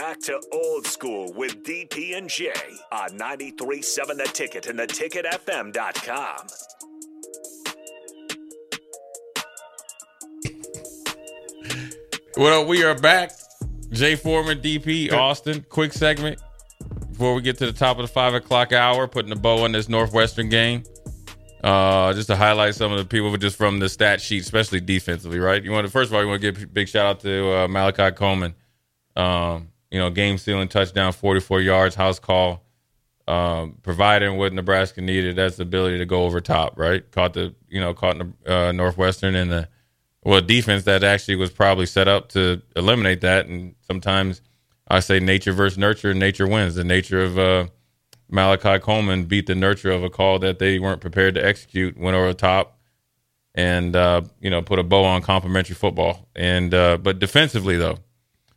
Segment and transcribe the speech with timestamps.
[0.00, 2.50] Back to old school with DP and J
[2.90, 6.46] on 93.7 The Ticket and theticketfm.com.
[12.38, 13.32] Well, we are back.
[13.90, 15.66] Jay Foreman, DP, Austin.
[15.68, 16.40] Quick segment
[17.10, 19.72] before we get to the top of the five o'clock hour, putting a bow on
[19.72, 20.82] this Northwestern game.
[21.62, 25.38] Uh, just to highlight some of the people just from the stat sheet, especially defensively,
[25.38, 25.62] right?
[25.62, 27.52] You want to first of all, you want to give a big shout out to
[27.54, 28.54] uh, Malachi Coleman.
[29.14, 32.64] Um, you know, game sealing touchdown, 44 yards, house call,
[33.26, 35.36] um, providing what Nebraska needed.
[35.36, 37.08] That's the ability to go over top, right?
[37.10, 39.68] Caught the, you know, caught uh, Northwestern in the,
[40.22, 43.46] well, defense that actually was probably set up to eliminate that.
[43.46, 44.42] And sometimes
[44.90, 46.74] I say nature versus nurture, and nature wins.
[46.74, 47.66] The nature of uh,
[48.28, 52.16] Malachi Coleman beat the nurture of a call that they weren't prepared to execute, went
[52.16, 52.78] over the top,
[53.54, 56.28] and uh, you know put a bow on complimentary football.
[56.34, 57.98] And uh, but defensively though,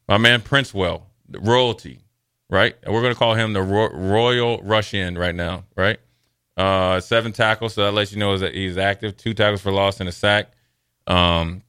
[0.07, 1.03] my man Princewell,
[1.41, 2.03] royalty,
[2.49, 2.75] right?
[2.85, 5.99] We're going to call him the ro- Royal Rush In right now, right?
[6.55, 9.17] Uh, seven tackles, so that lets you know that he's active.
[9.17, 10.51] Two tackles for loss and a sack.
[11.07, 11.63] Um,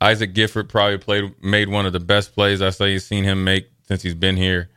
[0.00, 3.44] Isaac Gifford probably played made one of the best plays I say you've seen him
[3.44, 4.70] make since he's been here.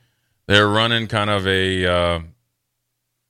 [0.48, 2.20] They're running kind of a, uh,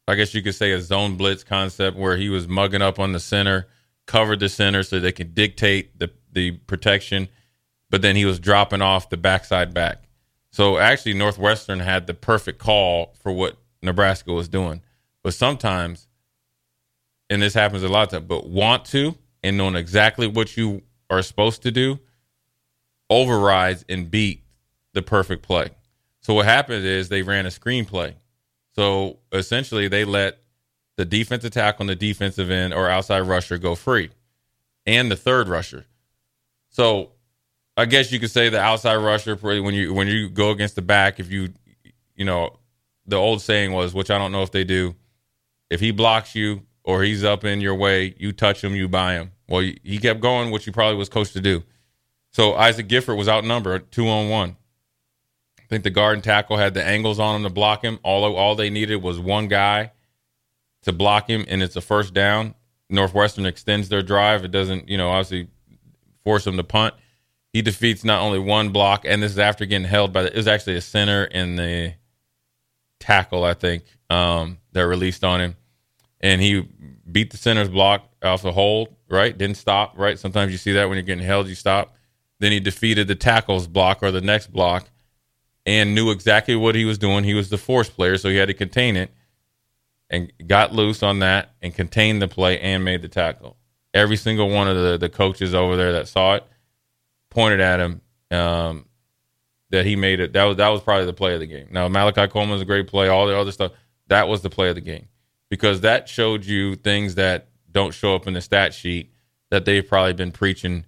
[0.07, 3.13] I guess you could say a zone blitz concept where he was mugging up on
[3.13, 3.67] the center,
[4.05, 7.29] covered the center so they could dictate the the protection,
[7.89, 10.06] but then he was dropping off the backside back.
[10.51, 14.81] So actually, Northwestern had the perfect call for what Nebraska was doing.
[15.23, 16.07] But sometimes,
[17.29, 20.81] and this happens a lot of times, but want to and knowing exactly what you
[21.09, 21.99] are supposed to do
[23.09, 24.43] overrides and beat
[24.93, 25.69] the perfect play.
[26.21, 28.15] So what happened is they ran a screenplay.
[28.75, 30.39] So essentially, they let
[30.97, 34.09] the defensive tackle on the defensive end or outside rusher go free,
[34.85, 35.85] and the third rusher.
[36.69, 37.11] So
[37.77, 40.81] I guess you could say the outside rusher when you when you go against the
[40.81, 41.53] back, if you
[42.15, 42.57] you know
[43.05, 44.95] the old saying was, which I don't know if they do,
[45.69, 49.13] if he blocks you or he's up in your way, you touch him, you buy
[49.13, 49.31] him.
[49.47, 51.63] Well, he kept going, which he probably was coached to do.
[52.31, 54.57] So Isaac Gifford was outnumbered two on one.
[55.59, 57.99] I think the guard and tackle had the angles on him to block him.
[58.03, 59.91] All all they needed was one guy
[60.83, 62.55] to block him, and it's a first down.
[62.89, 64.45] Northwestern extends their drive.
[64.45, 65.49] It doesn't, you know, obviously
[66.23, 66.95] force them to punt.
[67.53, 70.37] He defeats not only one block, and this is after getting held by the, it
[70.37, 71.93] was actually a center in the
[72.99, 75.55] tackle, I think, um, that released on him.
[76.19, 76.67] And he
[77.09, 79.37] beat the center's block off the hold, right?
[79.37, 80.19] Didn't stop, right?
[80.19, 81.95] Sometimes you see that when you're getting held, you stop.
[82.39, 84.89] Then he defeated the tackle's block or the next block
[85.65, 87.23] and knew exactly what he was doing.
[87.23, 89.11] He was the force player, so he had to contain it
[90.09, 93.57] and got loose on that and contained the play and made the tackle.
[93.93, 96.43] Every single one of the, the coaches over there that saw it
[97.37, 98.85] pointed at him um,
[99.69, 100.33] that he made it.
[100.33, 101.67] That was that was probably the play of the game.
[101.69, 103.09] Now Malachi Coleman was a great play.
[103.09, 103.73] All the other stuff
[104.07, 105.07] that was the play of the game
[105.47, 109.13] because that showed you things that don't show up in the stat sheet
[109.51, 110.83] that they've probably been preaching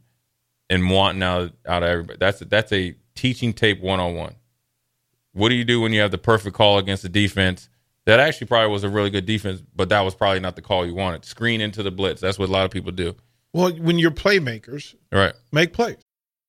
[0.71, 2.17] and wanting out out of everybody.
[2.17, 4.35] That's that's a teaching tape one on one.
[5.33, 7.69] What do you do when you have the perfect call against the defense
[8.05, 10.83] that actually probably was a really good defense, but that was probably not the call
[10.83, 11.25] you wanted?
[11.25, 12.19] Screen into the blitz.
[12.21, 13.15] That's what a lot of people do.
[13.53, 15.97] Well, when you're playmakers, right, make plays.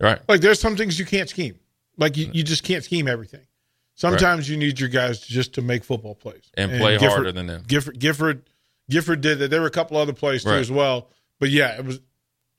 [0.00, 0.20] Right.
[0.28, 1.58] Like there's some things you can't scheme.
[1.96, 3.46] Like you, you just can't scheme everything.
[3.94, 7.64] Sometimes you need your guys just to make football plays And play harder than them.
[7.66, 8.48] Gifford, Gifford,
[8.88, 9.50] Gifford did that.
[9.50, 11.08] There were a couple other plays too as well.
[11.38, 12.00] But yeah, it was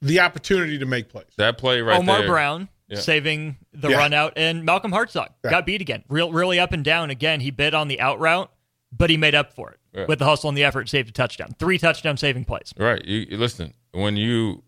[0.01, 1.25] the opportunity to make plays.
[1.37, 2.27] That play right Omar there.
[2.27, 2.99] Brown Yeah.
[2.99, 3.97] saving the Yeah.
[3.97, 5.49] run out, and Malcolm Hartzog Yeah.
[5.51, 6.03] got beat again.
[6.09, 7.39] Real, really up and down again.
[7.39, 8.51] He bid on the out route,
[8.95, 10.05] but he made up for it Yeah.
[10.07, 10.89] with the hustle and the effort.
[10.89, 11.55] Saved a touchdown.
[11.57, 12.71] Three touchdown saving plays.
[12.77, 13.03] Right.
[13.03, 14.63] You, you- listen, when you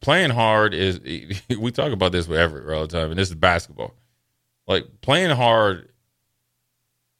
[0.00, 1.00] playing hard is
[1.58, 3.94] we talk about this with Everett all the time, and this is basketball.
[4.66, 5.90] Like playing hard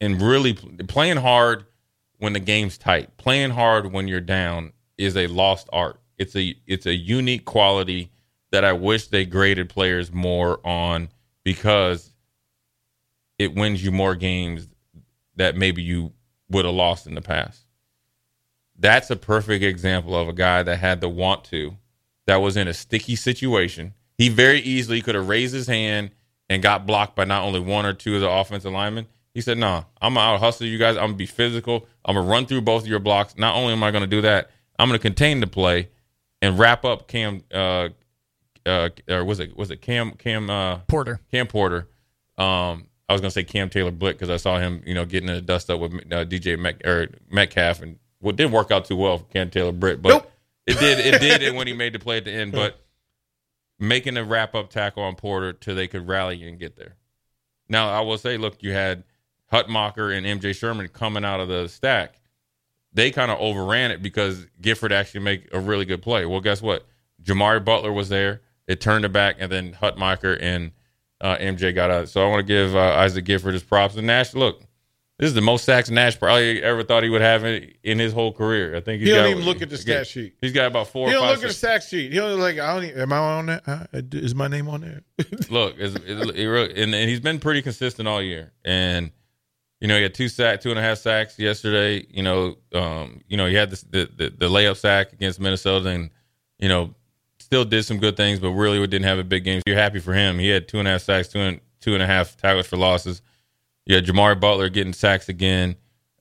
[0.01, 1.65] and really playing hard
[2.19, 6.01] when the game's tight, playing hard when you're down is a lost art.
[6.19, 8.11] It's a it's a unique quality
[8.53, 11.09] that I wish they graded players more on
[11.45, 12.13] because
[13.39, 14.69] it wins you more games
[15.37, 16.13] that maybe you
[16.51, 17.65] would have lost in the past
[18.81, 21.77] that's a perfect example of a guy that had the want to,
[22.27, 23.95] that was in a sticky situation.
[24.19, 26.11] He very easily could have raised his hand
[26.49, 29.07] and got blocked by not only one or two of the offensive linemen.
[29.35, 30.97] He said, "Nah, I'm gonna out hustle you guys.
[30.97, 31.87] I'm gonna be physical.
[32.05, 33.37] I'm gonna run through both of your blocks.
[33.39, 35.89] Not only am I gonna do that, I'm gonna contain the play
[36.43, 37.43] and wrap up Cam.
[37.53, 37.91] Uh,
[38.67, 41.21] uh, or was it was it Cam Cam uh, Porter.
[41.31, 41.89] Cam Porter.
[42.37, 45.29] Um, I was gonna say Cam Taylor Britt because I saw him, you know, getting
[45.29, 48.97] a dust up with uh, DJ Met, or Metcalf, and what didn't work out too
[48.97, 50.30] well for Cam Taylor Britt, but Nope.
[50.71, 51.15] It did.
[51.15, 52.53] It did it when he made the play at the end.
[52.53, 52.81] But
[53.79, 56.97] making a wrap up tackle on Porter till they could rally and get there.
[57.69, 59.05] Now I will say, look, you had
[59.53, 62.21] Hutmacher and MJ Sherman coming out of the stack.
[62.93, 66.27] They kind of overran it because Gifford actually make a really good play.
[66.27, 66.87] Well, guess what?
[67.23, 68.43] Jimari Butler was there.
[68.67, 70.73] It turned it back, and then Hutmacher and
[71.21, 72.09] uh, MJ got out.
[72.09, 73.97] So I want to give uh, Isaac Gifford his props.
[73.97, 74.63] And Nash, look,
[75.21, 78.11] this is the most sacks Nash probably ever thought he would have in, in his
[78.11, 78.75] whole career.
[78.75, 80.35] I think He don't got- even look at the stat sheet.
[80.41, 82.11] He's got about four He don't look at the sack sheet.
[82.11, 82.59] He don't like.
[82.59, 82.85] I don't.
[82.85, 83.89] Even, am I on that?
[84.13, 85.03] Is my name on there?
[85.51, 88.53] Look, it's, it, it and, and he's been pretty consistent all year.
[88.65, 89.11] And
[89.81, 92.07] you know, he had two sack, two and a half sacks yesterday.
[92.09, 95.91] You know, um, you know, he had this, the, the the layup sack against Minnesota,
[95.91, 96.09] and
[96.59, 96.95] you know,
[97.39, 99.61] still did some good things, but really didn't have a big game.
[99.61, 100.39] So you're happy for him.
[100.39, 102.77] He had two and a half sacks, two and two and a half tackles for
[102.79, 103.21] losses.
[103.89, 105.77] Had Jimari Butler getting sacks again,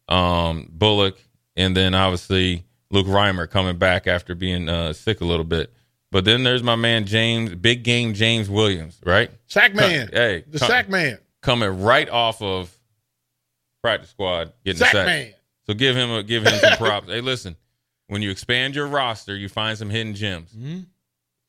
[0.07, 1.19] um, Bullock,
[1.56, 5.71] and then obviously Luke Reimer coming back after being uh, sick a little bit.
[6.11, 9.29] But then there's my man James, big game James Williams, right?
[9.47, 10.09] Sack man.
[10.11, 11.19] Hey, the come- sack man.
[11.44, 12.75] coming right off of
[13.83, 15.05] practice squad, getting Sack sack.
[15.05, 15.33] man.
[15.67, 17.07] So give him a give him some props.
[17.07, 17.55] hey, listen,
[18.07, 20.51] when you expand your roster, you find some hidden gems.
[20.51, 20.79] Mm-hmm.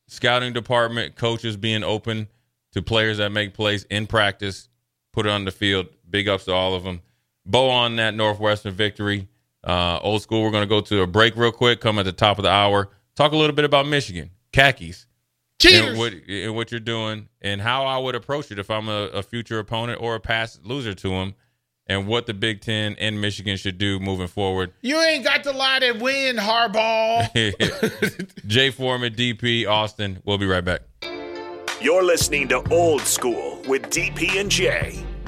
[0.07, 2.27] Scouting department, coaches being open
[2.73, 4.69] to players that make plays in practice,
[5.13, 5.87] put it on the field.
[6.11, 7.01] Big ups to all of them.
[7.45, 9.27] Bow on that Northwestern victory.
[9.63, 10.43] Uh, old school.
[10.43, 11.81] We're going to go to a break real quick.
[11.81, 12.89] Come at the top of the hour.
[13.15, 15.05] Talk a little bit about Michigan khakis
[15.59, 15.89] Cheaters.
[15.89, 19.07] and what and what you're doing and how I would approach it if I'm a,
[19.07, 21.35] a future opponent or a past loser to them,
[21.85, 24.73] and what the Big Ten and Michigan should do moving forward.
[24.81, 27.29] You ain't got to lie to win, Harbaugh.
[28.47, 30.19] Jay Foreman, DP, Austin.
[30.25, 30.81] We'll be right back.
[31.79, 35.05] You're listening to Old School with DP and J.